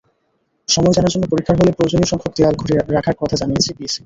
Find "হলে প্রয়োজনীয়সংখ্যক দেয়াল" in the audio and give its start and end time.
1.59-2.55